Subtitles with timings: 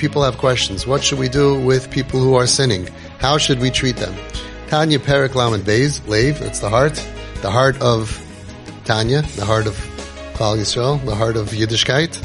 [0.00, 0.86] people have questions.
[0.86, 2.88] What should we do with people who are sinning?
[3.18, 4.14] How should we treat them?
[4.68, 6.94] Tanya Perik Lamed Beis, Lev, that's the heart,
[7.42, 8.18] the heart of
[8.86, 9.74] Tanya, the heart of
[10.34, 12.16] Klal Yisrael, the heart of Yiddishkeit,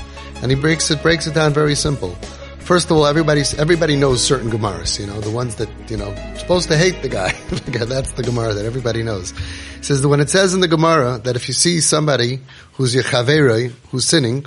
[0.42, 2.16] and he breaks it breaks it down very simple.
[2.60, 6.16] First of all, everybody everybody knows certain Gemaras, you know, the ones that you know
[6.38, 7.32] supposed to hate the guy.
[7.86, 9.34] That's the Gemara that everybody knows.
[9.78, 12.40] It says that when it says in the Gemara that if you see somebody
[12.74, 14.46] who's your who's sinning,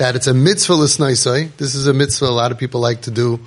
[0.00, 0.76] that it's a mitzvah.
[0.78, 3.38] This is a mitzvah a lot of people like to do.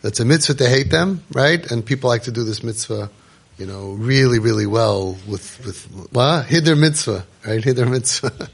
[0.00, 1.70] That's a mitzvah to hate them, right?
[1.70, 3.10] And people like to do this mitzvah,
[3.58, 6.46] you know, really, really well with, with, what?
[6.46, 7.62] Hiddur mitzvah, right?
[7.62, 8.48] Hiddur mitzvah.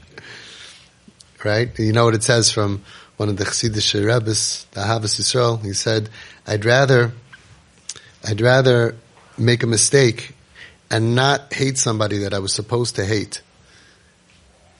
[1.45, 1.79] right?
[1.79, 2.83] You know what it says from
[3.15, 5.63] one of the Chassidish Rebbes, the Ahavas Yisrael.
[5.63, 6.09] He said,
[6.45, 7.13] I'd rather,
[8.27, 8.95] I'd rather
[9.37, 10.35] make a mistake
[10.91, 13.41] and not hate somebody that I was supposed to hate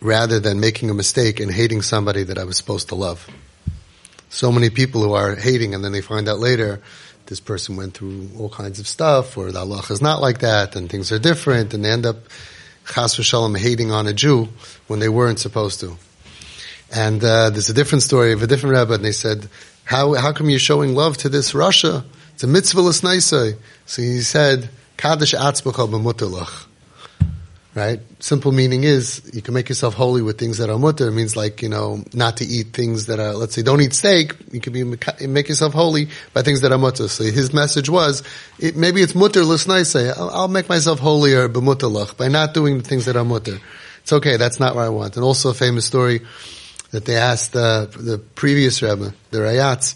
[0.02, 3.28] rather than making a mistake and hating somebody that I was supposed to love.
[4.30, 6.82] So many people who are hating and then they find out later
[7.26, 10.76] this person went through all kinds of stuff or the Allah is not like that
[10.76, 12.18] and things are different and they end up
[12.88, 14.50] chas v'shalom hating on a Jew
[14.88, 15.98] when they weren't supposed to.
[16.94, 19.50] And uh, there's a different story of a different rabbi and they said,
[19.84, 22.04] how, how come you're showing love to this rasha?
[22.34, 23.58] It's a mitzvah l'snaisai.
[23.86, 26.69] So he said, Kaddish atzbacha b'mutalach
[27.76, 28.00] right?
[28.20, 31.08] Simple meaning is you can make yourself holy with things that are mutter.
[31.08, 33.94] It means like, you know, not to eat things that are, let's say, don't eat
[33.94, 34.34] steak.
[34.52, 34.84] You can be,
[35.28, 37.08] make yourself holy by things that are mutter.
[37.08, 38.24] So his message was,
[38.58, 43.06] it, maybe it's mutter say, I'll, I'll, make myself holier by not doing the things
[43.06, 43.60] that are mutter.
[44.02, 44.38] It's okay.
[44.38, 45.16] That's not what I want.
[45.16, 46.22] And also a famous story
[46.92, 49.96] that they asked uh, the previous Rebbe, the Rayatz.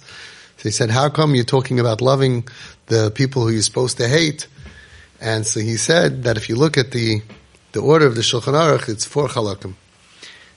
[0.62, 2.48] They said, how come you're talking about loving
[2.86, 4.48] the people who you're supposed to hate?
[5.20, 7.22] And so he said that if you look at the
[7.74, 9.74] the order of the Shulchan Aruch, it's four halakim.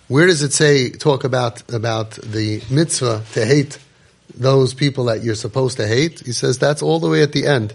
[0.07, 3.79] Where does it say, talk about, about the mitzvah to hate
[4.35, 6.21] those people that you're supposed to hate?
[6.21, 7.75] He says that's all the way at the end.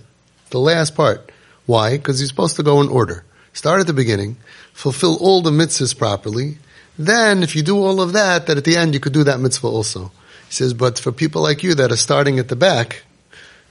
[0.52, 1.32] The last part.
[1.66, 1.98] Why?
[1.98, 3.26] Because you're supposed to go in order.
[3.54, 4.38] Start at the beginning,
[4.72, 6.58] fulfill all the mitzvahs properly,
[6.98, 9.40] then if you do all of that, that at the end you could do that
[9.40, 10.12] mitzvah also.
[10.48, 13.04] He says, but for people like you that are starting at the back,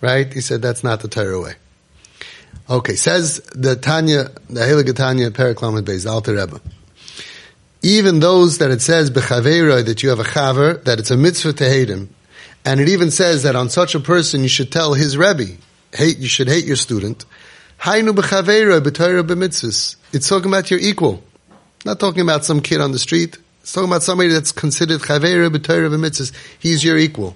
[0.00, 0.30] right?
[0.30, 1.54] He said that's not the Torah way.
[2.70, 6.60] Okay, says the Tanya, the Heilige Tanya, Periklamed Beis, Alter Rebbe.
[7.82, 11.54] Even those that it says b'chaveira that you have a chaver, that it's a mitzvah
[11.54, 12.14] to hate him,
[12.64, 15.56] and it even says that on such a person you should tell his rebbe,
[15.92, 17.24] hate you should hate your student.
[17.80, 19.96] Hainu b'chaveira b'toira b'mitzvahs.
[20.12, 21.24] It's talking about your equal,
[21.84, 23.36] not talking about some kid on the street.
[23.62, 26.32] It's talking about somebody that's considered chaveira b'toira b'mitzvahs.
[26.60, 27.34] He's your equal.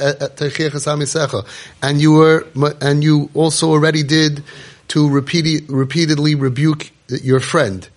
[0.00, 1.42] Eh, eh,
[1.82, 2.46] and you were,
[2.80, 4.42] and you also already did
[4.88, 7.88] to repeat, repeatedly rebuke your friend.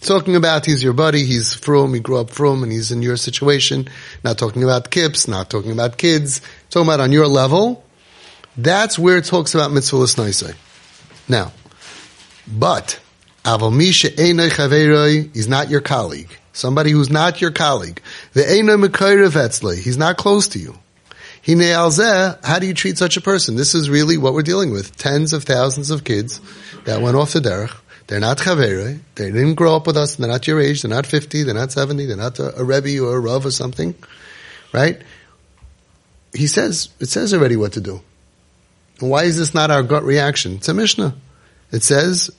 [0.00, 3.16] Talking about he's your buddy, he's from, he grew up from, and he's in your
[3.16, 3.88] situation.
[4.22, 6.40] Not talking about kips, not talking about kids.
[6.70, 7.84] Talking about on your level.
[8.56, 10.06] That's where it talks about mitzvah
[11.28, 11.52] Now,
[12.50, 13.00] but
[13.44, 16.30] Avamisha Einoi is not your colleague.
[16.52, 18.02] Somebody who's not your colleague.
[18.32, 20.78] The Einoi he's not close to you.
[21.46, 23.56] How do you treat such a person?
[23.56, 24.96] This is really what we're dealing with.
[24.96, 26.40] Tens of thousands of kids
[26.84, 27.74] that went off the derech.
[28.06, 29.00] They're not chaverei.
[29.14, 30.16] They didn't grow up with us.
[30.16, 30.82] They're not your age.
[30.82, 31.42] They're not 50.
[31.44, 32.06] They're not 70.
[32.06, 33.94] They're not a, a Rebbe or a Rav or something.
[34.72, 35.00] Right?
[36.34, 38.00] He says, it says already what to do.
[39.00, 40.54] Why is this not our gut reaction?
[40.54, 41.14] It's a Mishnah.
[41.70, 42.30] It says,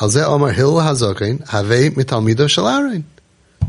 [0.00, 3.02] Al Omar Hil Hazokin, Have Mitalmido Shal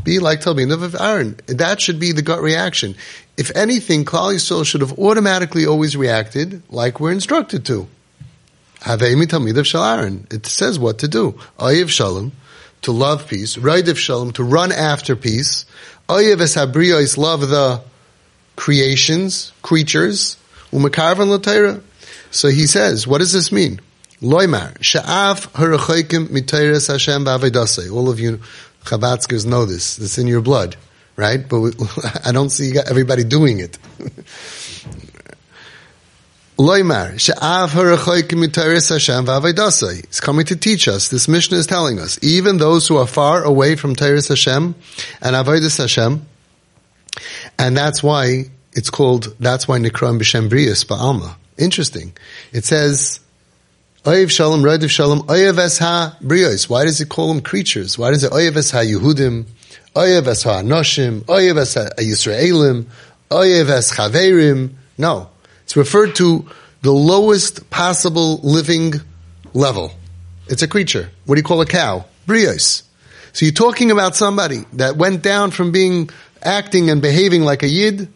[0.04, 1.38] Be like Talmidav of Aaron.
[1.46, 2.94] That should be the gut reaction.
[3.36, 7.88] If anything, Klal Yisrael should have automatically always reacted like we're instructed to.
[8.80, 10.26] Have Mitalmidav Shal Aaron.
[10.30, 11.38] It says what to do.
[11.58, 12.32] Ayiv Shalom,
[12.82, 13.56] to love peace.
[13.56, 15.66] Raidiv Shalom, to run after peace.
[16.08, 17.82] Ayiv Es love the
[18.56, 20.36] creations, creatures.
[20.70, 21.82] Umakarvan Latera.
[22.30, 23.80] So he says, what does this mean?
[24.22, 27.92] Loimar, Sha'af harachoikim mitayres Hashem ba'avedasei.
[27.92, 28.38] All of you
[28.84, 29.98] Chabadskers know this.
[29.98, 30.76] It's in your blood,
[31.16, 31.48] right?
[31.48, 31.72] But we,
[32.24, 33.76] I don't see everybody doing it.
[36.56, 40.04] Loimar, Sha'af harachoikim mitayres Hashem ba'avedasei.
[40.04, 41.08] It's coming to teach us.
[41.08, 44.76] This Mishnah is telling us, even those who are far away from Tyrus Hashem
[45.20, 46.24] and Avodas Hashem,
[47.58, 51.34] and that's why it's called, that's why Nikram B'Shem Brias Ba'alma.
[51.58, 52.12] Interesting.
[52.52, 53.18] It says,
[54.04, 56.68] Oyev Shalom, Radiv Shalom, Oyev Es Ha Brios.
[56.68, 57.96] Why does it call them creatures?
[57.96, 59.44] Why does it Oyev Es Ha Yehudim,
[59.94, 62.86] Oyev Es Ha Noshim, Oyev Es Ha Yisraelim,
[63.30, 64.72] Oyev Es Chaverim?
[64.98, 65.30] No.
[65.62, 66.44] It's referred to
[66.80, 68.94] the lowest possible living
[69.54, 69.92] level.
[70.48, 71.08] It's a creature.
[71.26, 72.04] What do you call a cow?
[72.26, 72.82] Brios.
[73.32, 76.10] So you're talking about somebody that went down from being
[76.42, 78.08] acting and behaving like a yid.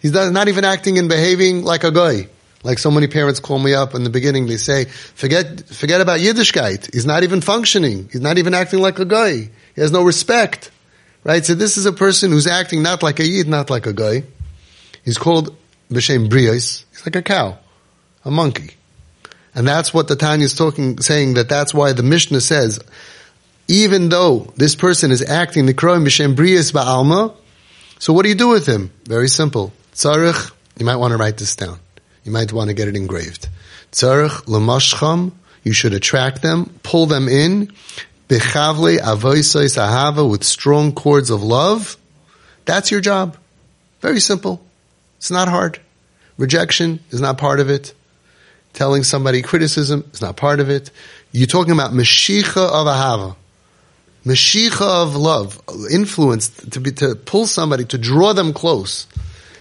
[0.00, 2.28] He's not even acting and behaving like a guy.
[2.64, 6.20] Like so many parents call me up in the beginning, they say, forget, forget about
[6.20, 6.92] Yiddishkeit.
[6.92, 8.08] He's not even functioning.
[8.10, 9.50] He's not even acting like a guy.
[9.74, 10.70] He has no respect.
[11.24, 11.44] Right?
[11.44, 14.24] So this is a person who's acting not like a Yid, not like a guy.
[15.04, 15.56] He's called
[15.90, 16.84] B'Shem Brios.
[16.90, 17.58] He's like a cow,
[18.24, 18.74] a monkey.
[19.54, 22.80] And that's what the Tanya is talking, saying that that's why the Mishnah says,
[23.66, 27.34] even though this person is acting the Kroim B'Shem Brios Ba'alma,
[27.98, 28.90] so what do you do with him?
[29.04, 29.72] Very simple.
[29.92, 31.78] Tzarech, you might want to write this down.
[32.28, 33.48] You might want to get it engraved.
[33.90, 35.32] Tzarech Lamashcham,
[35.64, 37.72] you should attract them, pull them in,
[38.28, 41.96] Bechavle avoisais ahava with strong cords of love.
[42.66, 43.38] That's your job.
[44.02, 44.60] Very simple.
[45.16, 45.80] It's not hard.
[46.36, 47.94] Rejection is not part of it.
[48.74, 50.90] Telling somebody criticism is not part of it.
[51.32, 53.36] You're talking about Meshicha of Ahava.
[54.26, 55.58] Meshicha of love.
[55.90, 59.06] Influence to be, to pull somebody, to draw them close.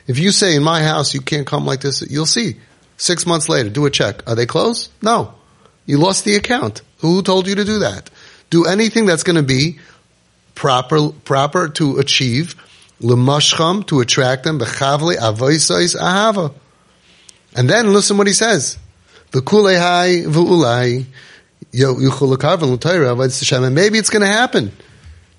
[0.08, 2.58] If you say in my house you can't come like this, you'll see.
[2.98, 4.28] Six months later, do a check.
[4.28, 4.90] Are they close?
[5.02, 5.34] No.
[5.86, 6.82] You lost the account.
[7.00, 8.10] Who told you to do that?
[8.50, 9.80] Do anything that's going to be
[10.56, 12.56] proper, proper to achieve
[13.02, 16.54] lemashcham to attract them bechavle avoisais ahava.
[17.56, 18.78] And then listen what he says.
[19.32, 21.06] V'kulei v'ulai
[21.74, 24.72] and maybe it's going to happen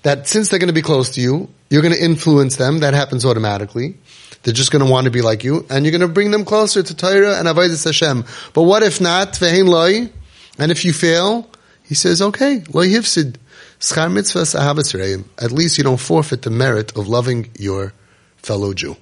[0.03, 2.79] that since they're going to be close to you, you're going to influence them.
[2.79, 3.97] That happens automatically.
[4.43, 6.45] They're just going to want to be like you, and you're going to bring them
[6.45, 8.23] closer to Torah and Avodah Hashem.
[8.53, 9.39] But what if not?
[9.41, 10.09] Loy,
[10.57, 11.49] and if you fail,
[11.83, 13.35] he says, okay, loy hifsid.
[13.79, 17.93] Schar mitzvahs At least you don't forfeit the merit of loving your
[18.37, 18.95] fellow Jew.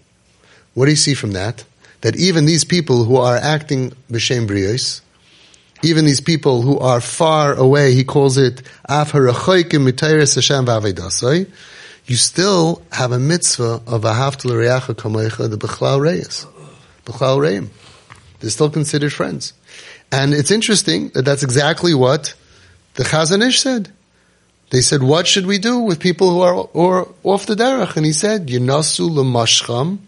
[0.74, 1.66] What do you see from that?
[2.02, 5.02] That even these people who are acting b'shem brios,
[5.84, 11.50] even these people who are far away, he calls it af harachoikim mitayres Hashem v'avedasai,
[12.08, 16.46] you still have a mitzvah of ahavta l'reacha kamoicha, the bechlal reyes,
[17.06, 17.70] bechlal reim.
[18.40, 19.54] They're still considered friends.
[20.12, 22.34] And it's interesting that that's exactly what
[22.94, 23.92] the Chazon Ish said.
[24.70, 27.96] They said, what should we do with people who are, are off the derech?
[27.98, 30.00] And he said, Yinasu l'mashcham,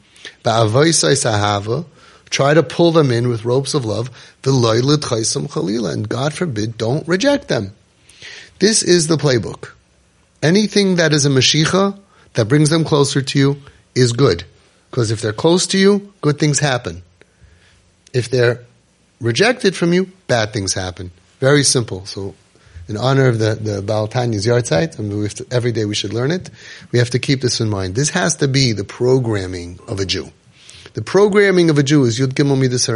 [0.44, 1.86] ba'avoisai sahava,
[2.30, 4.10] try to pull them in with ropes of love,
[4.44, 7.74] v'loy l'tchaisam chalila, and God forbid, don't reject them.
[8.60, 9.72] This is the playbook.
[10.42, 11.98] Anything that is a mashicha,
[12.34, 13.58] that brings them closer to you,
[13.96, 14.46] is good.
[14.90, 17.04] Because if they're close to you, good things happen.
[18.14, 18.64] If they're
[19.20, 21.12] rejected from you, bad things happen.
[21.40, 22.06] Very simple.
[22.06, 22.36] So
[22.88, 26.14] in honor of the, the Baal Tanya's yahrzeit, I mean, to, every day we should
[26.14, 26.50] learn it,
[26.92, 27.96] we have to keep this in mind.
[27.96, 30.32] This has to be the programming of a Jew.
[30.94, 32.88] The programming of a Jew is Yud Gimel Midas.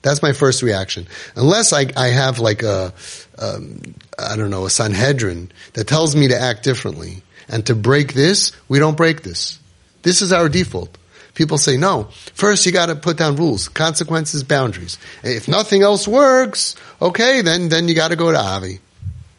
[0.00, 1.06] That's my first reaction.
[1.36, 2.92] Unless I, I have like a,
[3.38, 7.22] um, I don't know, a Sanhedrin that tells me to act differently.
[7.48, 9.58] And to break this, we don't break this.
[10.02, 10.96] This is our default.
[11.34, 14.98] People say, no, first you gotta put down rules, consequences, boundaries.
[15.22, 18.80] If nothing else works, okay, then, then you gotta go to Avi.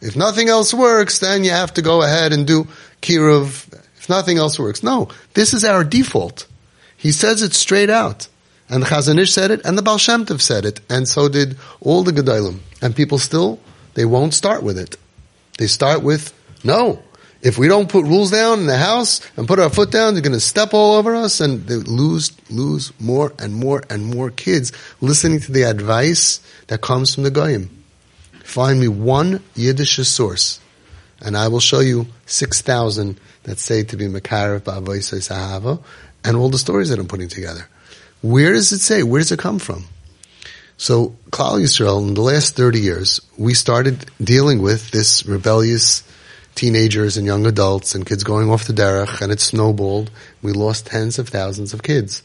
[0.02, 2.68] If nothing else works, then you have to go ahead and do
[3.02, 3.74] kiruv.
[3.98, 4.84] If nothing else works.
[4.84, 6.48] No, this is our default.
[6.98, 8.28] He says it straight out.
[8.70, 11.30] And the Chazon Ish said it, and the Baal Shem Tov said it, and so
[11.30, 12.60] did all the Gedolim.
[12.82, 13.60] And people still,
[13.94, 14.98] they won't start with it.
[15.58, 16.34] They start with,
[16.64, 17.04] no,
[17.42, 20.24] if we don't put rules down in the house and put our foot down, they're
[20.24, 24.32] going to step all over us and they lose, lose more and more and more
[24.32, 24.72] kids
[25.02, 27.70] listening to the advice that comes from the Goyim.
[28.44, 30.60] Find me one Yiddish source,
[31.22, 35.82] and I will show you 6,000 that say to be Makarev Ba'avoisai Sahava,
[36.24, 37.68] and all the stories that I'm putting together.
[38.22, 39.04] Where does it say?
[39.04, 39.86] Where does it come from?
[40.78, 46.04] So, Klal Yisrael, in the last 30 years, we started dealing with this rebellious
[46.56, 50.12] teenagers and young adults and kids going off the derech, and it snowballed.
[50.42, 52.24] We lost tens of thousands of kids.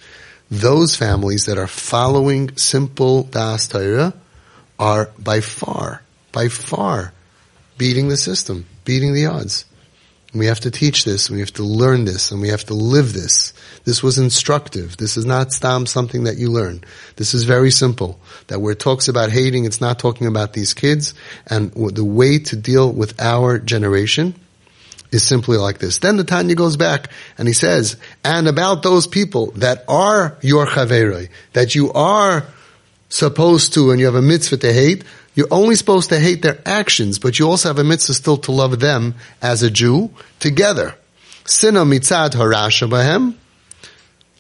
[0.50, 4.14] Those families that are following simple Das Torah
[4.78, 6.02] are by far
[6.32, 7.12] by far
[7.76, 9.64] beating the system, beating the odds.
[10.34, 13.14] We have to teach this, we have to learn this, and we have to live
[13.14, 13.54] this.
[13.84, 14.98] This was instructive.
[14.98, 16.84] This is not stam something that you learn.
[17.16, 18.20] This is very simple.
[18.48, 21.14] That where it talks about hating, it's not talking about these kids,
[21.46, 24.34] and the way to deal with our generation
[25.10, 25.98] is simply like this.
[25.98, 30.66] Then the Tanya goes back and he says, and about those people that are your
[30.66, 32.44] chaveroi, that you are
[33.08, 35.04] supposed to, and you have a mitzvah to hate,
[35.38, 38.50] you're only supposed to hate their actions, but you also have a mitzvah still to
[38.50, 40.96] love them as a Jew together.
[41.44, 43.34] Sina mitzad harasha bahem.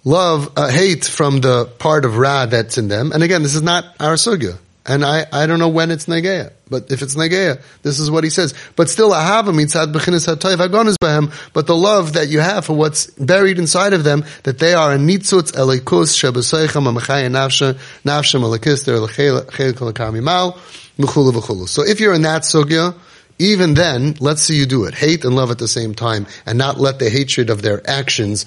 [0.02, 3.12] Love, uh, hate from the part of Ra that's in them.
[3.12, 4.58] And again, this is not our sugya.
[4.88, 6.50] And I, I don't know when it's Negeya.
[6.70, 8.54] But if it's Negeya, this is what he says.
[8.74, 11.30] But still, Ahava mitzad b'chinas ha'toiv hagonis behem.
[11.52, 14.94] But the love that you have for what's buried inside of them, that they are
[14.94, 20.56] a nitzutz elikus shebesoichem amachaya nafsha, nafsha malakis, they're l'chel kolakamimal,
[20.98, 21.68] v'chulu.
[21.68, 22.94] So if you're in that sugya,
[23.38, 24.94] even then, let's see you do it.
[24.94, 28.46] Hate and love at the same time, and not let the hatred of their actions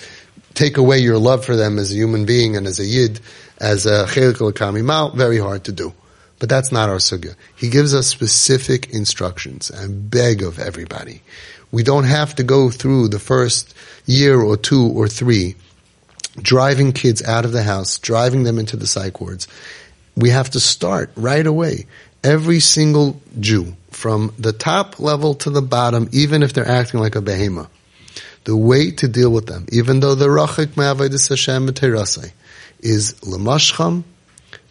[0.56, 3.20] take away your love for them as a human being and as a yid,
[3.60, 5.94] as a chelik kamimal, very hard to do.
[6.42, 7.36] But that's not our sugya.
[7.56, 11.22] He gives us specific instructions and beg of everybody.
[11.72, 13.76] We don't have to go through the first
[14.08, 15.56] year or two or three
[16.42, 19.48] driving kids out of the house, driving them into the psych wards.
[20.16, 21.86] We have to start right away.
[22.24, 27.16] Every single Jew, from the top level to the bottom, even if they're acting like
[27.16, 27.70] a behemoth,
[28.46, 31.68] the way to deal with them, even though the rachik ma'avodis Hashem
[32.80, 34.06] is lemashcham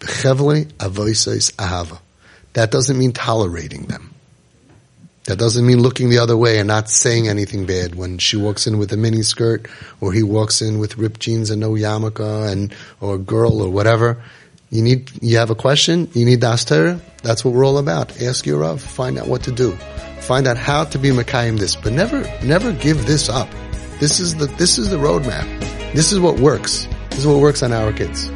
[0.01, 1.99] Ahava.
[2.55, 4.15] That doesn't mean tolerating them.
[5.25, 8.67] That doesn't mean looking the other way and not saying anything bad when she walks
[8.67, 9.69] in with a mini skirt
[10.01, 13.71] or he walks in with ripped jeans and no yarmulke and or a girl or
[13.71, 14.23] whatever.
[14.71, 17.01] You need you have a question, you need daster.
[17.23, 18.21] That's what we're all about.
[18.23, 19.73] Ask your Rav, find out what to do.
[20.23, 23.49] Find out how to be Makayim this, but never never give this up.
[24.01, 25.47] This is the this is the roadmap.
[25.93, 26.89] This is what works.
[27.11, 28.31] This is what works on our kids.